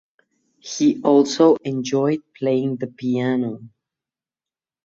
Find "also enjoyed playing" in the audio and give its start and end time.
1.03-2.77